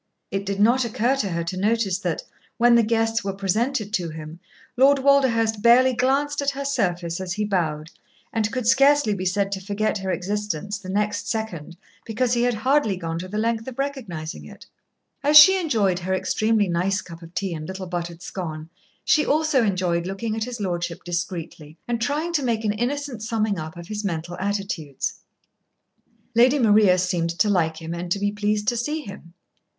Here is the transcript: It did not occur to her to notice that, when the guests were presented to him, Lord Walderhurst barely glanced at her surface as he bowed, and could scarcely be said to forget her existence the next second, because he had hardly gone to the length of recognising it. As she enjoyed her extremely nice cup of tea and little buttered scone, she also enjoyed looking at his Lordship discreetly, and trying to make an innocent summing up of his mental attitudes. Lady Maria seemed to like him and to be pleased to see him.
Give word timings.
It 0.31 0.47
did 0.47 0.59
not 0.59 0.83
occur 0.83 1.15
to 1.17 1.29
her 1.29 1.43
to 1.43 1.55
notice 1.59 1.99
that, 1.99 2.23
when 2.57 2.73
the 2.73 2.81
guests 2.81 3.23
were 3.23 3.35
presented 3.35 3.93
to 3.93 4.09
him, 4.09 4.39
Lord 4.75 4.97
Walderhurst 4.97 5.61
barely 5.61 5.93
glanced 5.93 6.41
at 6.41 6.49
her 6.49 6.65
surface 6.65 7.21
as 7.21 7.33
he 7.33 7.45
bowed, 7.45 7.91
and 8.33 8.51
could 8.51 8.65
scarcely 8.65 9.13
be 9.13 9.25
said 9.27 9.51
to 9.51 9.61
forget 9.61 9.99
her 9.99 10.09
existence 10.09 10.79
the 10.79 10.89
next 10.89 11.27
second, 11.29 11.77
because 12.03 12.33
he 12.33 12.41
had 12.41 12.55
hardly 12.55 12.97
gone 12.97 13.19
to 13.19 13.27
the 13.27 13.37
length 13.37 13.67
of 13.67 13.77
recognising 13.77 14.43
it. 14.43 14.65
As 15.23 15.37
she 15.37 15.59
enjoyed 15.59 15.99
her 15.99 16.15
extremely 16.15 16.67
nice 16.67 16.99
cup 16.99 17.21
of 17.21 17.35
tea 17.35 17.53
and 17.53 17.67
little 17.67 17.85
buttered 17.85 18.23
scone, 18.23 18.69
she 19.05 19.23
also 19.23 19.63
enjoyed 19.63 20.07
looking 20.07 20.35
at 20.35 20.45
his 20.45 20.59
Lordship 20.59 21.03
discreetly, 21.03 21.77
and 21.87 22.01
trying 22.01 22.33
to 22.33 22.41
make 22.41 22.65
an 22.65 22.73
innocent 22.73 23.21
summing 23.21 23.59
up 23.59 23.77
of 23.77 23.87
his 23.87 24.03
mental 24.03 24.35
attitudes. 24.39 25.13
Lady 26.33 26.57
Maria 26.57 26.97
seemed 26.97 27.29
to 27.37 27.49
like 27.51 27.79
him 27.79 27.93
and 27.93 28.09
to 28.11 28.17
be 28.17 28.31
pleased 28.31 28.67
to 28.69 28.75
see 28.75 29.01
him. 29.01 29.35